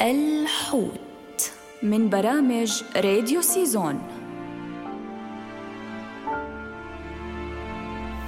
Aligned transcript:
الحوت 0.00 1.52
من 1.82 2.08
برامج 2.08 2.82
راديو 2.96 3.40
سيزون. 3.40 3.98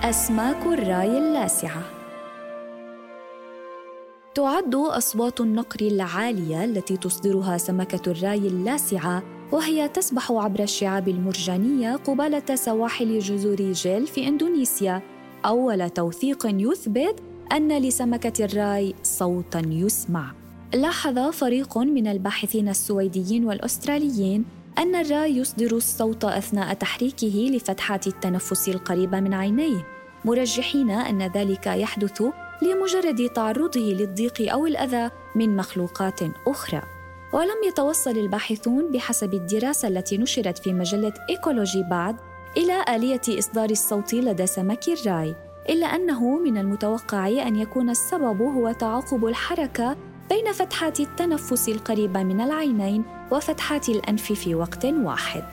أسماك 0.03 0.67
الراي 0.67 1.19
اللاسعة. 1.19 1.83
تعد 4.35 4.75
أصوات 4.75 5.41
النقر 5.41 5.81
العالية 5.81 6.65
التي 6.65 6.97
تصدرها 6.97 7.59
سمكة 7.59 8.11
الراي 8.11 8.39
اللاسعة 8.39 9.23
وهي 9.53 9.89
تسبح 9.89 10.33
عبر 10.33 10.63
الشعاب 10.63 11.09
المرجانية 11.09 11.97
قبالة 11.97 12.55
سواحل 12.55 13.19
جزر 13.19 13.73
جيلي 13.73 14.07
في 14.07 14.29
إندونيسيا. 14.29 15.03
أول 15.45 15.91
توثيق 15.91 16.47
يثبت 16.47 17.21
أن 17.53 17.79
لسمكة 17.79 18.45
الراي 18.45 18.95
صوتاً 19.03 19.63
يسمع. 19.67 20.42
لاحظ 20.75 21.19
فريق 21.19 21.79
من 21.79 22.07
الباحثين 22.07 22.69
السويديين 22.69 23.45
والأستراليين 23.45 24.45
أن 24.79 24.95
الراي 24.95 25.37
يصدر 25.37 25.77
الصوت 25.77 26.25
أثناء 26.25 26.75
تحريكه 26.75 27.51
لفتحات 27.53 28.07
التنفس 28.07 28.69
القريبة 28.69 29.21
من 29.21 29.35
عينيه 29.35 29.87
مرجحين 30.25 30.91
أن 30.91 31.23
ذلك 31.23 31.67
يحدث 31.67 32.23
لمجرد 32.63 33.29
تعرضه 33.29 33.81
للضيق 33.81 34.53
أو 34.53 34.67
الأذى 34.67 35.11
من 35.37 35.57
مخلوقات 35.57 36.21
أخرى. 36.47 36.83
ولم 37.33 37.69
يتوصل 37.69 38.11
الباحثون 38.11 38.93
بحسب 38.93 39.35
الدراسة 39.35 39.89
التي 39.89 40.19
نشرت 40.19 40.59
في 40.59 40.73
مجلة 40.73 41.13
إيكولوجي 41.31 41.83
بعد 41.91 42.17
إلى 42.57 42.85
آلية 42.97 43.39
إصدار 43.39 43.71
الصوت 43.71 44.15
لدى 44.15 44.47
سمك 44.47 44.89
الراي 44.89 45.35
إلا 45.69 45.87
أنه 45.87 46.39
من 46.39 46.59
المتوقع 46.59 47.29
أن 47.29 47.57
يكون 47.57 47.91
السبب 47.91 48.43
هو 48.43 48.73
تعاقب 48.73 49.27
الحركة 49.27 49.97
بين 50.33 50.53
فتحات 50.53 51.01
التنفس 51.01 51.69
القريبة 51.69 52.23
من 52.23 52.41
العينين 52.41 53.05
وفتحات 53.31 53.89
الأنف 53.89 54.33
في 54.33 54.55
وقت 54.55 54.85
واحد. 54.85 55.45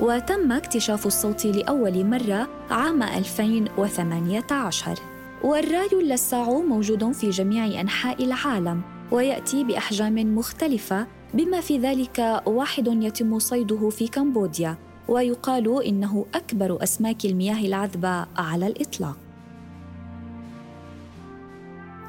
وتم 0.00 0.52
اكتشاف 0.52 1.06
الصوت 1.06 1.46
لأول 1.46 2.04
مرة 2.06 2.48
عام 2.70 3.02
2018 3.02 4.98
والرأي 5.42 5.92
اللساع 5.92 6.50
موجود 6.50 7.12
في 7.12 7.30
جميع 7.30 7.80
أنحاء 7.80 8.24
العالم 8.24 8.82
ويأتي 9.10 9.64
بأحجام 9.64 10.34
مختلفة 10.36 11.06
بما 11.34 11.60
في 11.60 11.78
ذلك 11.78 12.42
واحد 12.46 12.88
يتم 13.02 13.38
صيده 13.38 13.88
في 13.88 14.08
كمبوديا 14.08 14.76
ويقال 15.08 15.86
إنه 15.86 16.26
أكبر 16.34 16.82
أسماك 16.82 17.24
المياه 17.24 17.66
العذبة 17.66 18.26
على 18.36 18.66
الإطلاق 18.66 19.31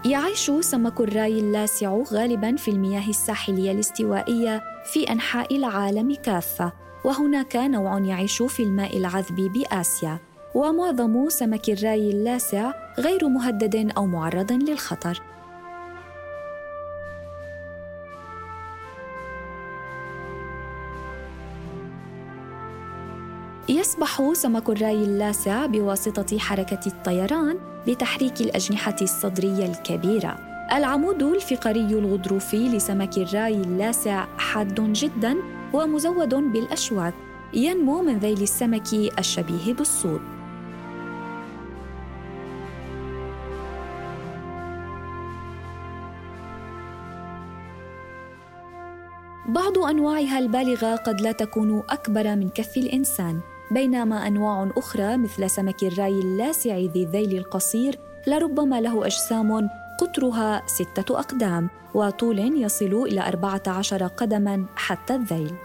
يعيش 0.06 0.52
سمك 0.62 1.00
الراي 1.00 1.40
اللاسع 1.40 2.04
غالبا 2.14 2.56
في 2.56 2.72
المياه 2.72 3.10
الساحلية 3.10 3.72
الاستوائية 3.72 4.64
في 4.86 5.12
أنحاء 5.12 5.56
العالم 5.56 6.16
كافة 6.16 6.74
وهناك 7.06 7.56
نوع 7.56 8.00
يعيش 8.00 8.42
في 8.42 8.64
الماء 8.64 8.98
العذب 8.98 9.36
بآسيا. 9.36 10.20
ومعظم 10.56 11.30
سمك 11.30 11.70
الراي 11.70 12.10
اللاسع 12.10 12.72
غير 13.00 13.28
مهدد 13.28 13.92
أو 13.98 14.06
معرض 14.06 14.52
للخطر. 14.52 15.22
يسبح 23.70 24.34
سمك 24.34 24.70
الراي 24.70 25.04
اللاسع 25.04 25.66
بواسطة 25.66 26.38
حركة 26.38 26.80
الطيران 26.88 27.58
بتحريك 27.88 28.42
الأجنحة 28.42 28.96
الصدرية 29.02 29.66
الكبيرة. 29.66 30.38
العمود 30.74 31.24
الفقري 31.24 31.88
الغضروفي 31.88 32.70
لسمك 32.70 33.18
الراي 33.18 33.56
اللاسع 33.56 34.26
حاد 34.38 34.94
جدا 34.94 35.36
ومزود 35.74 36.36
بالأشواك 36.36 37.14
ينمو 37.54 38.02
من 38.02 38.18
ذيل 38.20 38.42
السمك 38.42 38.94
الشبيه 39.20 39.74
بالصوت. 39.74 40.22
بعض 49.48 49.78
أنواعها 49.78 50.40
البالغة 50.40 50.96
قد 50.96 51.22
لا 51.22 51.32
تكون 51.32 51.84
أكبر 51.90 52.36
من 52.36 52.50
كف 52.50 52.78
الإنسان 52.78 53.40
بينما 53.72 54.28
أنواع 54.28 54.70
أخرى 54.78 55.18
مثل 55.18 55.50
سمك 55.50 55.84
الراي 55.84 56.20
اللاسع 56.20 56.78
ذي 56.78 57.04
الذيل 57.04 57.38
القصير 57.38 58.00
لربما 58.28 58.82
له 58.82 59.06
أجسام 59.06 59.70
قطرها 60.00 60.62
ستة 60.66 61.20
أقدام 61.20 61.70
وطول 61.94 62.40
يصل 62.40 62.94
إلى 62.94 63.28
أربعة 63.28 63.64
عشر 63.68 64.08
قدما 64.08 64.66
حتى 64.76 65.16
الذيل. 65.16 65.56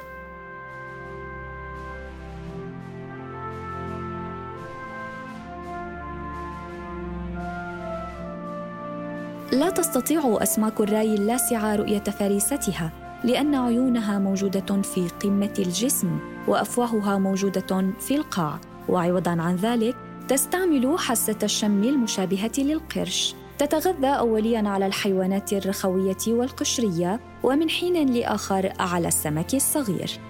لا 9.52 9.70
تستطيع 9.70 10.38
أسماك 10.42 10.80
الراي 10.80 11.14
اللاسعة 11.14 11.76
رؤية 11.76 11.98
فريستها. 12.00 13.07
لأن 13.24 13.54
عيونها 13.54 14.18
موجودة 14.18 14.82
في 14.82 15.08
قمة 15.08 15.54
الجسم 15.58 16.18
وأفواهها 16.48 17.18
موجودة 17.18 17.92
في 18.00 18.16
القاع. 18.16 18.60
وعوضا 18.88 19.30
عن 19.30 19.56
ذلك 19.56 19.96
تستعمل 20.28 20.98
حاسة 20.98 21.38
الشم 21.42 21.82
المشابهة 21.82 22.52
للقرش. 22.58 23.34
تتغذى 23.58 24.06
أوليا 24.06 24.68
على 24.68 24.86
الحيوانات 24.86 25.52
الرخوية 25.52 26.16
والقشرية 26.28 27.20
ومن 27.42 27.70
حين 27.70 28.12
لآخر 28.12 28.72
على 28.78 29.08
السمك 29.08 29.54
الصغير. 29.54 30.27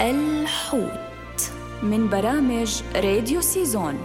الحوت 0.00 1.50
من 1.82 2.08
برامج 2.08 2.82
راديو 2.94 3.40
سيزون. 3.40 3.98